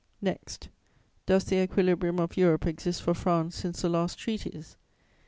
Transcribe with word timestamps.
"Next, 0.19 0.69
does 1.27 1.43
the 1.43 1.61
equilibrium 1.61 2.19
of 2.19 2.35
Europe 2.35 2.65
exist 2.65 3.03
for 3.03 3.13
France 3.13 3.55
since 3.55 3.83
the 3.83 3.89
last 3.89 4.17
treaties? 4.17 4.75